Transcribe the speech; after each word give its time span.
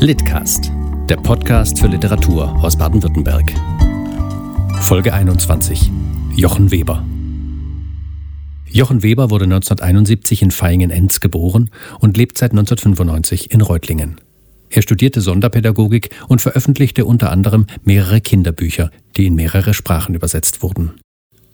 Litcast, 0.00 0.70
der 1.08 1.16
Podcast 1.16 1.80
für 1.80 1.88
Literatur 1.88 2.54
aus 2.62 2.78
Baden-Württemberg. 2.78 3.52
Folge 4.80 5.12
21. 5.12 5.90
Jochen 6.36 6.70
Weber. 6.70 7.04
Jochen 8.70 9.02
Weber 9.02 9.30
wurde 9.30 9.46
1971 9.46 10.42
in 10.42 10.52
Vaihingen-Enz 10.52 11.18
geboren 11.18 11.70
und 11.98 12.16
lebt 12.16 12.38
seit 12.38 12.52
1995 12.52 13.50
in 13.50 13.60
Reutlingen. 13.60 14.20
Er 14.70 14.82
studierte 14.82 15.20
Sonderpädagogik 15.20 16.10
und 16.28 16.40
veröffentlichte 16.40 17.04
unter 17.04 17.32
anderem 17.32 17.66
mehrere 17.82 18.20
Kinderbücher, 18.20 18.92
die 19.16 19.26
in 19.26 19.34
mehrere 19.34 19.74
Sprachen 19.74 20.14
übersetzt 20.14 20.62
wurden. 20.62 20.92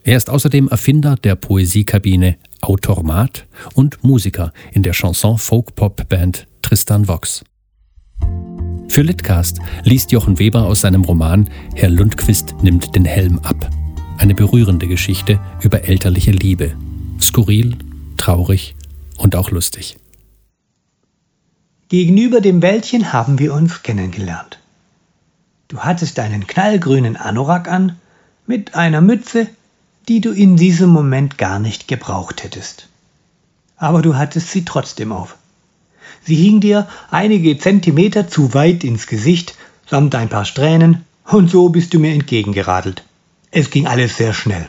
Er 0.03 0.19
ist 0.19 0.29
außerdem 0.29 0.69
Erfinder 0.69 1.17
der 1.17 1.37
Poesiekabine 1.37 2.37
Autormat 2.61 3.47
und 3.73 4.05
Musiker 4.05 4.53
in 4.73 4.83
der 4.83 4.93
Chanson-Folk-Pop-Band 4.93 6.47
Tristan 6.61 7.09
Vox. 7.09 7.43
Für 8.95 9.03
Litcast 9.03 9.59
liest 9.83 10.13
Jochen 10.13 10.39
Weber 10.39 10.67
aus 10.67 10.83
seinem 10.83 11.03
Roman 11.03 11.51
Herr 11.75 11.91
Lundquist 11.91 12.55
nimmt 12.63 12.95
den 12.95 13.05
Helm 13.05 13.41
ab. 13.41 13.69
Eine 14.19 14.37
berührende 14.37 14.87
Geschichte 14.87 15.41
über 15.61 15.83
elterliche 15.83 16.31
Liebe. 16.31 16.77
Skurril, 17.21 17.77
traurig 18.19 18.77
und 19.17 19.35
auch 19.35 19.51
lustig. 19.51 19.97
Gegenüber 21.89 22.41
dem 22.41 22.63
Wäldchen 22.63 23.13
haben 23.13 23.41
wir 23.41 23.53
uns 23.53 23.83
kennengelernt. 23.83 24.61
Du 25.67 25.81
hattest 25.81 26.21
einen 26.21 26.47
knallgrünen 26.47 27.17
Anorak 27.17 27.67
an, 27.67 27.99
mit 28.47 28.77
einer 28.77 29.01
Mütze, 29.01 29.49
die 30.07 30.21
du 30.21 30.31
in 30.31 30.55
diesem 30.55 30.91
Moment 30.91 31.37
gar 31.37 31.59
nicht 31.59 31.89
gebraucht 31.89 32.45
hättest. 32.45 32.89
Aber 33.77 34.03
du 34.03 34.15
hattest 34.15 34.53
sie 34.53 34.65
trotzdem 34.65 35.11
auf. 35.11 35.37
Sie 36.27 36.37
hing 36.37 36.61
dir 36.61 36.89
einige 37.11 37.59
Zentimeter 37.59 38.29
zu 38.29 38.55
weit 38.55 38.85
ins 38.85 39.07
Gesicht, 39.07 39.57
samt 39.89 40.15
ein 40.15 40.29
paar 40.29 40.45
Strähnen, 40.45 41.05
und 41.27 41.51
so 41.51 41.69
bist 41.69 41.95
du 41.95 41.99
mir 41.99 42.13
entgegengeradelt. 42.13 43.05
Es 43.51 43.71
ging 43.71 43.87
alles 43.87 44.17
sehr 44.17 44.35
schnell. 44.35 44.69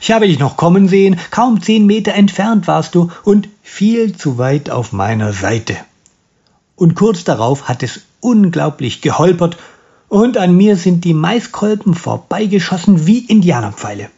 Ich 0.00 0.10
habe 0.10 0.26
dich 0.26 0.38
noch 0.38 0.56
kommen 0.56 0.88
sehen, 0.88 1.18
kaum 1.30 1.62
zehn 1.62 1.86
Meter 1.86 2.14
entfernt 2.14 2.66
warst 2.66 2.94
du 2.94 3.10
und 3.24 3.48
viel 3.62 4.16
zu 4.16 4.38
weit 4.38 4.70
auf 4.70 4.92
meiner 4.92 5.32
Seite. 5.32 5.76
Und 6.74 6.94
kurz 6.94 7.24
darauf 7.24 7.68
hat 7.68 7.82
es 7.82 8.02
unglaublich 8.20 9.00
geholpert 9.00 9.56
und 10.08 10.36
an 10.36 10.56
mir 10.56 10.76
sind 10.76 11.04
die 11.04 11.14
Maiskolben 11.14 11.94
vorbeigeschossen 11.94 13.06
wie 13.06 13.20
Indianerpfeile. 13.20 14.10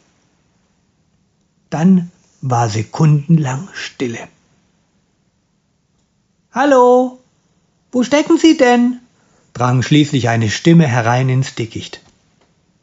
Dann 1.71 2.11
war 2.41 2.69
sekundenlang 2.69 3.69
Stille. 3.73 4.29
Hallo, 6.61 7.21
wo 7.93 8.03
stecken 8.03 8.37
Sie 8.37 8.57
denn? 8.57 8.99
drang 9.53 9.85
schließlich 9.85 10.29
eine 10.29 10.51
Stimme 10.51 10.89
herein 10.89 11.29
ins 11.29 11.55
Dickicht. 11.55 12.01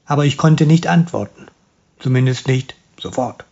Aber 0.06 0.24
ich 0.24 0.38
konnte 0.38 0.66
nicht 0.66 0.88
antworten, 0.88 1.48
zumindest 2.00 2.48
nicht 2.48 2.76
sofort. 2.98 3.44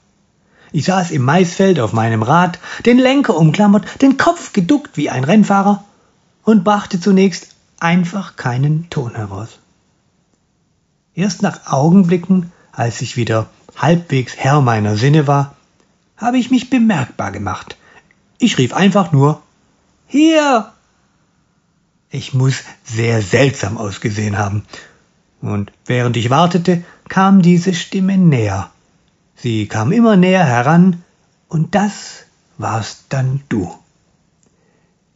Ich 0.72 0.86
saß 0.86 1.12
im 1.12 1.24
Maisfeld 1.24 1.78
auf 1.82 1.92
meinem 1.92 2.24
Rad, 2.24 2.60
den 2.86 3.00
Lenker 3.00 3.36
umklammert, 3.36 4.02
den 4.02 4.16
Kopf 4.16 4.54
geduckt 4.54 4.92
wie 4.96 5.10
ein 5.10 5.26
Rennfahrer 5.26 5.84
und 6.46 6.64
brachte 6.64 7.02
zunächst 7.02 7.50
einfach 7.82 8.38
keinen 8.38 8.90
Ton 8.90 9.16
heraus. 9.16 9.60
Erst 11.16 11.42
nach 11.42 11.68
Augenblicken, 11.70 12.54
als 12.72 13.02
ich 13.02 13.18
wieder 13.18 13.50
halbwegs 13.76 14.38
Herr 14.38 14.62
meiner 14.62 14.96
Sinne 14.96 15.28
war, 15.28 15.58
habe 16.16 16.38
ich 16.38 16.50
mich 16.50 16.70
bemerkbar 16.70 17.34
gemacht. 17.34 17.76
Ich 18.38 18.58
rief 18.58 18.74
einfach 18.74 19.12
nur 19.12 19.43
hier! 20.14 20.72
Ich 22.12 22.36
muss 22.36 22.62
sehr 22.84 23.24
seltsam 23.24 23.80
ausgesehen 23.80 24.38
haben. 24.38 24.64
Und 25.42 25.72
während 25.88 26.16
ich 26.16 26.30
wartete, 26.30 26.84
kam 27.10 27.42
diese 27.42 27.74
Stimme 27.74 28.20
näher. 28.20 28.70
Sie 29.36 29.68
kam 29.68 29.92
immer 29.92 30.16
näher 30.16 30.46
heran, 30.46 31.04
und 31.50 31.74
das 31.74 32.26
warst 32.60 33.06
dann 33.10 33.42
du. 33.50 33.74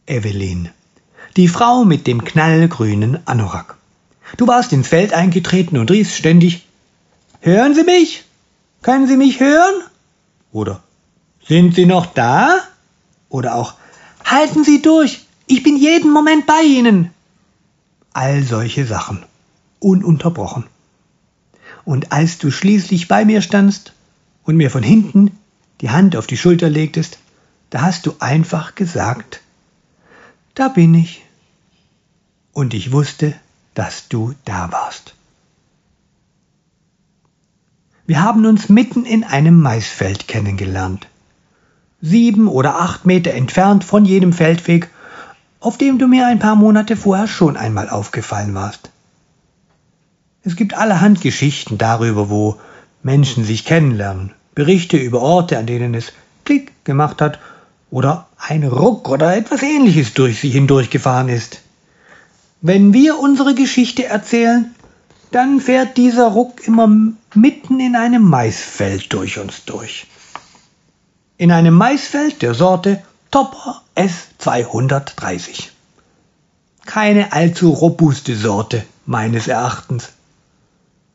Evelyn, 0.06 0.70
die 1.36 1.46
Frau 1.46 1.84
mit 1.84 2.08
dem 2.08 2.24
knallgrünen 2.24 3.26
Anorak. 3.26 3.76
Du 4.36 4.48
warst 4.48 4.72
ins 4.72 4.88
Feld 4.88 5.12
eingetreten 5.12 5.78
und 5.78 5.92
riefst 5.92 6.16
ständig 6.16 6.66
Hören 7.40 7.76
Sie 7.76 7.84
mich? 7.84 8.24
Können 8.82 9.06
Sie 9.06 9.16
mich 9.16 9.38
hören? 9.38 9.74
Oder 10.50 10.82
Sind 11.46 11.76
Sie 11.76 11.86
noch 11.86 12.06
da? 12.06 12.58
Oder 13.28 13.54
auch 13.54 13.74
Halten 14.30 14.62
Sie 14.62 14.82
durch, 14.82 15.24
ich 15.46 15.62
bin 15.62 15.78
jeden 15.78 16.10
Moment 16.10 16.44
bei 16.44 16.60
Ihnen. 16.60 17.10
All 18.12 18.42
solche 18.42 18.84
Sachen, 18.84 19.24
ununterbrochen. 19.80 20.64
Und 21.86 22.12
als 22.12 22.36
du 22.36 22.50
schließlich 22.50 23.08
bei 23.08 23.24
mir 23.24 23.40
standst 23.40 23.94
und 24.44 24.58
mir 24.58 24.70
von 24.70 24.82
hinten 24.82 25.30
die 25.80 25.88
Hand 25.88 26.14
auf 26.14 26.26
die 26.26 26.36
Schulter 26.36 26.68
legtest, 26.68 27.18
da 27.70 27.80
hast 27.80 28.04
du 28.04 28.16
einfach 28.18 28.74
gesagt, 28.74 29.40
da 30.54 30.68
bin 30.68 30.94
ich. 30.94 31.24
Und 32.52 32.74
ich 32.74 32.92
wusste, 32.92 33.34
dass 33.72 34.08
du 34.08 34.34
da 34.44 34.70
warst. 34.70 35.14
Wir 38.04 38.22
haben 38.22 38.44
uns 38.44 38.68
mitten 38.68 39.06
in 39.06 39.24
einem 39.24 39.58
Maisfeld 39.58 40.28
kennengelernt 40.28 41.06
sieben 42.00 42.48
oder 42.48 42.80
acht 42.80 43.06
Meter 43.06 43.32
entfernt 43.32 43.84
von 43.84 44.04
jedem 44.04 44.32
Feldweg, 44.32 44.88
auf 45.60 45.78
dem 45.78 45.98
du 45.98 46.06
mir 46.06 46.26
ein 46.26 46.38
paar 46.38 46.54
Monate 46.54 46.96
vorher 46.96 47.26
schon 47.26 47.56
einmal 47.56 47.88
aufgefallen 47.88 48.54
warst. 48.54 48.90
Es 50.44 50.54
gibt 50.56 50.74
allerhand 50.74 51.20
Geschichten 51.20 51.78
darüber, 51.78 52.30
wo 52.30 52.56
Menschen 53.02 53.44
sich 53.44 53.64
kennenlernen, 53.64 54.32
Berichte 54.54 54.96
über 54.96 55.20
Orte, 55.20 55.58
an 55.58 55.66
denen 55.66 55.94
es 55.94 56.12
Klick 56.44 56.72
gemacht 56.84 57.20
hat 57.20 57.38
oder 57.90 58.28
ein 58.38 58.64
Ruck 58.64 59.08
oder 59.08 59.36
etwas 59.36 59.62
ähnliches 59.62 60.14
durch 60.14 60.40
sie 60.40 60.50
hindurchgefahren 60.50 61.28
ist. 61.28 61.62
Wenn 62.60 62.92
wir 62.92 63.18
unsere 63.18 63.54
Geschichte 63.54 64.06
erzählen, 64.06 64.74
dann 65.30 65.60
fährt 65.60 65.96
dieser 65.96 66.28
Ruck 66.28 66.66
immer 66.66 66.88
mitten 67.34 67.80
in 67.80 67.96
einem 67.96 68.22
Maisfeld 68.22 69.12
durch 69.12 69.38
uns 69.38 69.64
durch 69.64 70.06
in 71.38 71.52
einem 71.52 71.74
Maisfeld 71.74 72.42
der 72.42 72.52
Sorte 72.52 73.00
Topper 73.30 73.82
S230. 73.94 75.68
Keine 76.84 77.32
allzu 77.32 77.70
robuste 77.70 78.34
Sorte 78.34 78.84
meines 79.06 79.46
Erachtens. 79.46 80.10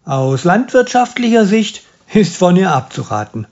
Aus 0.05 0.45
landwirtschaftlicher 0.45 1.45
Sicht 1.45 1.83
ist 2.13 2.37
von 2.37 2.55
ihr 2.55 2.71
abzuraten. 2.71 3.47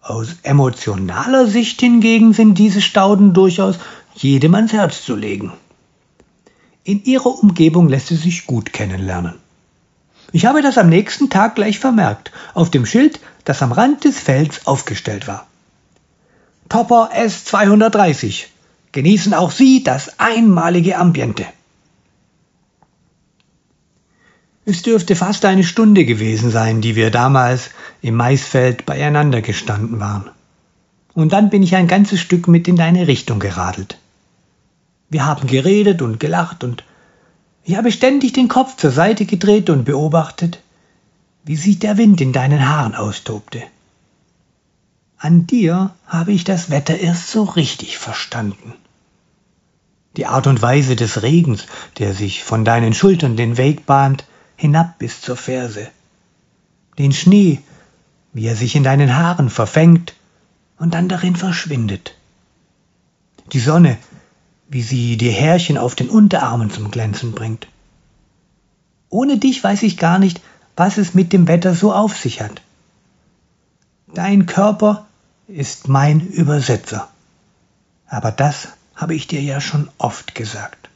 Aus 0.00 0.36
emotionaler 0.44 1.48
Sicht 1.48 1.80
hingegen 1.80 2.32
sind 2.32 2.58
diese 2.58 2.80
Stauden 2.80 3.34
durchaus 3.34 3.76
jedem 4.14 4.54
ans 4.54 4.72
Herz 4.72 5.04
zu 5.04 5.16
legen. 5.16 5.52
In 6.84 7.02
ihrer 7.04 7.42
Umgebung 7.42 7.88
lässt 7.88 8.08
sie 8.08 8.16
sich 8.16 8.46
gut 8.46 8.72
kennenlernen. 8.72 9.34
Ich 10.30 10.46
habe 10.46 10.62
das 10.62 10.78
am 10.78 10.88
nächsten 10.88 11.28
Tag 11.28 11.56
gleich 11.56 11.80
vermerkt, 11.80 12.30
auf 12.54 12.70
dem 12.70 12.86
Schild, 12.86 13.18
das 13.44 13.62
am 13.62 13.72
Rand 13.72 14.04
des 14.04 14.20
Felds 14.20 14.66
aufgestellt 14.66 15.26
war. 15.26 15.46
Topper 16.72 17.10
S230. 17.14 18.46
Genießen 18.92 19.34
auch 19.34 19.50
Sie 19.50 19.84
das 19.84 20.18
einmalige 20.18 20.96
Ambiente. 20.96 21.44
Es 24.64 24.80
dürfte 24.80 25.14
fast 25.14 25.44
eine 25.44 25.64
Stunde 25.64 26.06
gewesen 26.06 26.50
sein, 26.50 26.80
die 26.80 26.96
wir 26.96 27.10
damals 27.10 27.68
im 28.00 28.14
Maisfeld 28.14 28.86
beieinander 28.86 29.42
gestanden 29.42 30.00
waren. 30.00 30.30
Und 31.12 31.34
dann 31.34 31.50
bin 31.50 31.62
ich 31.62 31.76
ein 31.76 31.88
ganzes 31.88 32.20
Stück 32.20 32.48
mit 32.48 32.66
in 32.66 32.76
deine 32.76 33.06
Richtung 33.06 33.38
geradelt. 33.38 33.98
Wir 35.10 35.26
haben 35.26 35.46
geredet 35.46 36.00
und 36.00 36.20
gelacht 36.20 36.64
und 36.64 36.84
ich 37.64 37.76
habe 37.76 37.92
ständig 37.92 38.32
den 38.32 38.48
Kopf 38.48 38.78
zur 38.78 38.92
Seite 38.92 39.26
gedreht 39.26 39.68
und 39.68 39.84
beobachtet, 39.84 40.62
wie 41.44 41.56
sich 41.56 41.80
der 41.80 41.98
Wind 41.98 42.22
in 42.22 42.32
deinen 42.32 42.66
Haaren 42.66 42.94
austobte. 42.94 43.62
An 45.22 45.46
dir 45.46 45.94
habe 46.08 46.32
ich 46.32 46.42
das 46.42 46.68
Wetter 46.68 46.98
erst 46.98 47.28
so 47.28 47.44
richtig 47.44 47.96
verstanden. 47.96 48.74
Die 50.16 50.26
Art 50.26 50.48
und 50.48 50.60
Weise 50.60 50.96
des 50.96 51.22
Regens, 51.22 51.66
der 51.98 52.12
sich 52.12 52.42
von 52.42 52.64
deinen 52.64 52.92
Schultern 52.92 53.36
den 53.36 53.56
Weg 53.56 53.86
bahnt, 53.86 54.24
hinab 54.56 54.98
bis 54.98 55.20
zur 55.20 55.36
Ferse. 55.36 55.86
Den 56.98 57.12
Schnee, 57.12 57.60
wie 58.32 58.48
er 58.48 58.56
sich 58.56 58.74
in 58.74 58.82
deinen 58.82 59.14
Haaren 59.14 59.48
verfängt 59.48 60.14
und 60.76 60.92
dann 60.92 61.08
darin 61.08 61.36
verschwindet. 61.36 62.16
Die 63.52 63.60
Sonne, 63.60 63.98
wie 64.68 64.82
sie 64.82 65.16
die 65.16 65.30
Härchen 65.30 65.78
auf 65.78 65.94
den 65.94 66.08
Unterarmen 66.08 66.72
zum 66.72 66.90
Glänzen 66.90 67.30
bringt. 67.30 67.68
Ohne 69.08 69.38
dich 69.38 69.62
weiß 69.62 69.84
ich 69.84 69.98
gar 69.98 70.18
nicht, 70.18 70.40
was 70.74 70.98
es 70.98 71.14
mit 71.14 71.32
dem 71.32 71.46
Wetter 71.46 71.76
so 71.76 71.92
auf 71.92 72.16
sich 72.16 72.40
hat. 72.40 72.60
Dein 74.12 74.46
Körper 74.46 75.06
ist 75.48 75.88
mein 75.88 76.20
Übersetzer. 76.20 77.08
Aber 78.06 78.30
das 78.30 78.68
habe 78.94 79.14
ich 79.14 79.26
dir 79.26 79.40
ja 79.40 79.60
schon 79.60 79.90
oft 79.98 80.34
gesagt. 80.34 80.90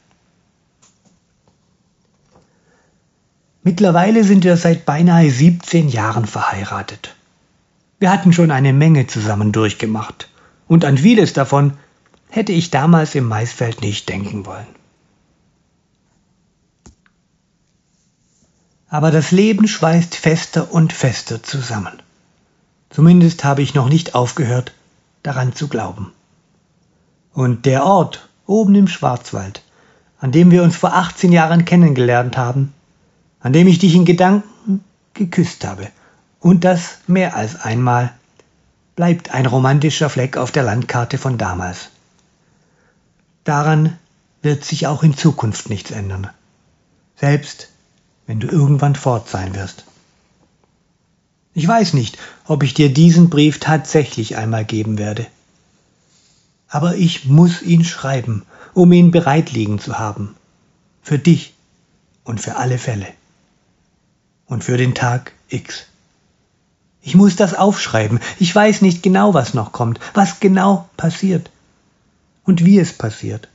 Mittlerweile 3.63 4.23
sind 4.23 4.43
wir 4.45 4.55
seit 4.55 4.85
beinahe 4.85 5.29
17 5.29 5.89
Jahren 5.89 6.25
verheiratet. 6.25 7.15
Wir 7.99 8.11
hatten 8.11 8.31
schon 8.31 8.51
eine 8.51 8.71
Menge 8.71 9.07
zusammen 9.07 9.51
durchgemacht, 9.51 10.29
und 10.67 10.85
an 10.85 10.97
vieles 10.97 11.33
davon 11.33 11.77
hätte 12.29 12.51
ich 12.51 12.69
damals 12.69 13.15
im 13.15 13.25
Maisfeld 13.25 13.81
nicht 13.81 14.07
denken 14.07 14.45
wollen. 14.45 14.67
Aber 18.89 19.11
das 19.11 19.31
Leben 19.31 19.67
schweißt 19.67 20.15
fester 20.15 20.71
und 20.71 20.93
fester 20.93 21.43
zusammen. 21.43 22.01
Zumindest 22.97 23.43
habe 23.43 23.61
ich 23.61 23.75
noch 23.75 23.89
nicht 23.89 24.15
aufgehört, 24.15 24.73
daran 25.21 25.53
zu 25.53 25.67
glauben. 25.67 26.13
Und 27.31 27.67
der 27.67 27.85
Ort 27.85 28.27
oben 28.47 28.73
im 28.73 28.87
Schwarzwald, 28.87 29.61
an 30.19 30.31
dem 30.31 30.49
wir 30.49 30.63
uns 30.63 30.75
vor 30.75 30.95
18 30.95 31.31
Jahren 31.31 31.63
kennengelernt 31.63 32.37
haben, 32.37 32.73
an 33.39 33.53
dem 33.53 33.67
ich 33.67 33.77
dich 33.77 33.93
in 33.93 34.03
Gedanken 34.03 34.83
geküsst 35.13 35.63
habe, 35.63 35.89
und 36.39 36.63
das 36.63 36.97
mehr 37.05 37.35
als 37.35 37.61
einmal, 37.61 38.13
bleibt 38.95 39.29
ein 39.29 39.45
romantischer 39.45 40.09
Fleck 40.09 40.35
auf 40.35 40.51
der 40.51 40.63
Landkarte 40.63 41.19
von 41.19 41.37
damals. 41.37 41.91
Daran 43.43 43.95
wird 44.41 44.65
sich 44.65 44.87
auch 44.87 45.03
in 45.03 45.15
Zukunft 45.15 45.69
nichts 45.69 45.91
ändern, 45.91 46.31
selbst 47.15 47.69
wenn 48.25 48.39
du 48.39 48.47
irgendwann 48.47 48.95
fort 48.95 49.29
sein 49.29 49.53
wirst. 49.53 49.85
Ich 51.57 51.67
weiß 51.67 51.93
nicht, 51.93 52.19
ob 52.45 52.61
ich 52.61 52.75
dir 52.75 52.93
diesen 52.93 53.31
Brief 53.31 53.59
tatsächlich 53.59 54.37
einmal 54.37 54.63
geben 54.63 54.99
werde. 54.99 55.25
Aber 56.67 56.97
ich 56.97 57.25
muss 57.25 57.63
ihn 57.63 57.83
schreiben, 57.83 58.43
um 58.75 58.91
ihn 58.91 59.09
bereit 59.09 59.51
liegen 59.53 59.79
zu 59.79 59.97
haben. 59.97 60.35
Für 61.01 61.17
dich 61.17 61.55
und 62.23 62.39
für 62.39 62.57
alle 62.57 62.77
Fälle. 62.77 63.07
Und 64.45 64.65
für 64.65 64.77
den 64.77 64.93
Tag 64.93 65.31
X. 65.49 65.87
Ich 67.01 67.15
muss 67.15 67.35
das 67.35 67.55
aufschreiben. 67.55 68.19
Ich 68.37 68.53
weiß 68.53 68.83
nicht 68.83 69.01
genau, 69.01 69.33
was 69.33 69.55
noch 69.55 69.71
kommt, 69.71 69.99
was 70.13 70.39
genau 70.39 70.87
passiert 70.95 71.49
und 72.43 72.65
wie 72.65 72.77
es 72.77 72.93
passiert. 72.93 73.49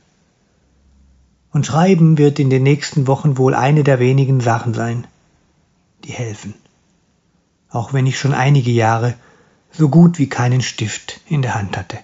Und 1.53 1.65
Schreiben 1.65 2.17
wird 2.17 2.37
in 2.37 2.49
den 2.49 2.63
nächsten 2.63 3.07
Wochen 3.07 3.37
wohl 3.37 3.55
eine 3.55 3.85
der 3.85 3.99
wenigen 3.99 4.41
Sachen 4.41 4.73
sein, 4.73 5.07
die 6.03 6.11
helfen 6.11 6.53
auch 7.73 7.91
wenn 7.91 8.07
ich 8.07 8.17
schon 8.17 8.33
einige 8.33 8.71
Jahre 8.71 9.15
so 9.71 9.89
gut 9.89 10.19
wie 10.19 10.29
keinen 10.29 10.61
Stift 10.61 11.19
in 11.27 11.41
der 11.41 11.55
Hand 11.55 11.75
hatte. 11.75 11.97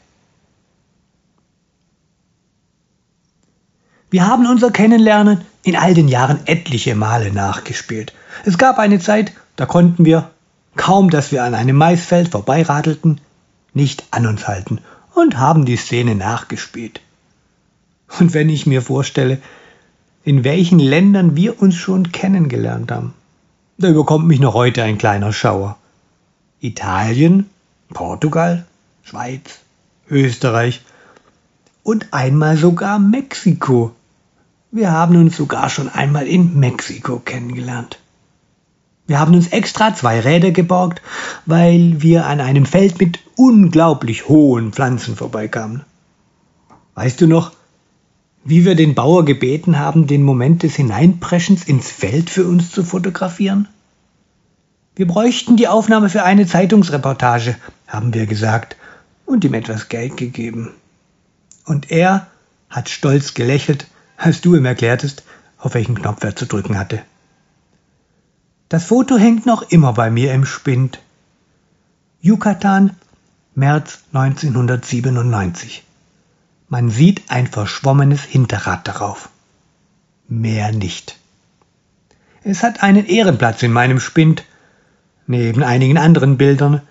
Wir 4.09 4.25
haben 4.25 4.47
unser 4.47 4.71
Kennenlernen 4.71 5.41
in 5.61 5.75
all 5.75 5.93
den 5.93 6.07
Jahren 6.07 6.39
etliche 6.47 6.95
Male 6.95 7.31
nachgespielt. 7.31 8.13
Es 8.43 8.57
gab 8.57 8.79
eine 8.79 8.99
Zeit, 8.99 9.33
da 9.55 9.67
konnten 9.67 10.03
wir, 10.03 10.31
kaum 10.75 11.11
dass 11.11 11.31
wir 11.31 11.43
an 11.43 11.53
einem 11.53 11.75
Maisfeld 11.75 12.29
vorbeiradelten, 12.29 13.21
nicht 13.75 14.03
an 14.09 14.25
uns 14.25 14.47
halten 14.47 14.79
und 15.13 15.37
haben 15.37 15.65
die 15.65 15.75
Szene 15.75 16.15
nachgespielt. 16.15 17.01
Und 18.19 18.33
wenn 18.33 18.49
ich 18.49 18.65
mir 18.65 18.81
vorstelle, 18.81 19.37
in 20.23 20.43
welchen 20.43 20.79
Ländern 20.79 21.35
wir 21.35 21.61
uns 21.61 21.75
schon 21.75 22.11
kennengelernt 22.11 22.91
haben, 22.91 23.13
da 23.79 23.87
überkommt 23.87 24.27
mich 24.27 24.41
noch 24.41 24.53
heute 24.53 24.83
ein 24.83 24.97
kleiner 24.97 25.31
Schauer. 25.31 25.77
Italien, 26.59 27.49
Portugal, 27.93 28.65
Schweiz, 29.03 29.59
Österreich 30.09 30.81
und 31.83 32.09
einmal 32.11 32.57
sogar 32.57 32.99
Mexiko. 32.99 33.95
Wir 34.71 34.91
haben 34.91 35.15
uns 35.15 35.37
sogar 35.37 35.69
schon 35.69 35.87
einmal 35.87 36.27
in 36.27 36.59
Mexiko 36.59 37.19
kennengelernt. 37.19 37.99
Wir 39.07 39.19
haben 39.19 39.33
uns 39.33 39.47
extra 39.47 39.95
zwei 39.95 40.19
Räder 40.19 40.51
geborgt, 40.51 41.01
weil 41.45 42.01
wir 42.01 42.27
an 42.27 42.41
einem 42.41 42.65
Feld 42.65 42.99
mit 42.99 43.19
unglaublich 43.37 44.27
hohen 44.27 44.73
Pflanzen 44.73 45.15
vorbeikamen. 45.15 45.83
Weißt 46.95 47.19
du 47.21 47.27
noch, 47.27 47.53
wie 48.43 48.65
wir 48.65 48.75
den 48.75 48.95
Bauer 48.95 49.25
gebeten 49.25 49.79
haben, 49.79 50.07
den 50.07 50.23
Moment 50.23 50.63
des 50.63 50.75
Hineinpreschens 50.75 51.63
ins 51.65 51.91
Feld 51.91 52.29
für 52.29 52.45
uns 52.47 52.71
zu 52.71 52.83
fotografieren? 52.83 53.67
Wir 54.95 55.07
bräuchten 55.07 55.55
die 55.55 55.67
Aufnahme 55.67 56.09
für 56.09 56.23
eine 56.23 56.45
Zeitungsreportage, 56.45 57.55
haben 57.87 58.13
wir 58.13 58.25
gesagt 58.25 58.75
und 59.25 59.43
ihm 59.45 59.53
etwas 59.53 59.89
Geld 59.89 60.17
gegeben. 60.17 60.71
Und 61.65 61.91
er 61.91 62.27
hat 62.69 62.89
stolz 62.89 63.33
gelächelt, 63.33 63.87
als 64.17 64.41
du 64.41 64.55
ihm 64.55 64.65
erklärtest, 64.65 65.23
auf 65.57 65.73
welchen 65.73 65.95
Knopf 65.95 66.23
er 66.23 66.35
zu 66.35 66.45
drücken 66.45 66.77
hatte. 66.77 67.01
Das 68.69 68.85
Foto 68.85 69.17
hängt 69.17 69.45
noch 69.45 69.63
immer 69.63 69.93
bei 69.93 70.11
mir 70.11 70.33
im 70.33 70.45
Spind. 70.45 70.99
Yucatan, 72.21 72.95
März 73.55 74.03
1997. 74.13 75.83
Man 76.69 76.91
sieht 76.91 77.23
ein 77.29 77.47
verschwommenes 77.47 78.23
Hinterrad 78.23 78.87
darauf. 78.87 79.29
Mehr 80.27 80.71
nicht. 80.71 81.17
Es 82.43 82.61
hat 82.61 82.83
einen 82.83 83.07
Ehrenplatz 83.07 83.63
in 83.63 83.71
meinem 83.71 83.99
Spind, 83.99 84.45
neben 85.25 85.63
einigen 85.63 85.97
anderen 85.97 86.37
Bildern, 86.37 86.81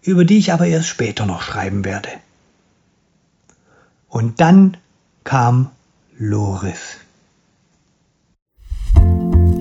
über 0.00 0.24
die 0.24 0.38
ich 0.38 0.52
aber 0.52 0.66
erst 0.66 0.88
später 0.88 1.26
noch 1.26 1.42
schreiben 1.42 1.84
werde. 1.84 2.08
Und 4.08 4.40
dann 4.40 4.78
kam 5.24 5.70
Loris. 6.16 6.96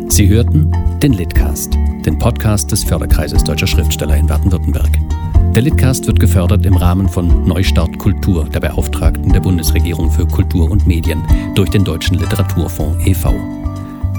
Sie 0.07 0.29
hörten 0.29 0.71
den 1.03 1.11
Litcast, 1.11 1.73
den 2.05 2.17
Podcast 2.17 2.71
des 2.71 2.85
Förderkreises 2.85 3.43
Deutscher 3.43 3.67
Schriftsteller 3.67 4.15
in 4.15 4.27
Baden-Württemberg. 4.27 4.97
Der 5.53 5.61
Litcast 5.63 6.07
wird 6.07 6.19
gefördert 6.19 6.65
im 6.65 6.75
Rahmen 6.77 7.07
von 7.09 7.47
Neustart 7.47 7.97
Kultur, 7.97 8.45
der 8.45 8.59
Beauftragten 8.59 9.33
der 9.33 9.39
Bundesregierung 9.39 10.11
für 10.11 10.27
Kultur 10.27 10.69
und 10.69 10.85
Medien, 10.85 11.23
durch 11.55 11.69
den 11.69 11.83
Deutschen 11.83 12.19
Literaturfonds 12.19 13.03
e.V. 13.07 13.33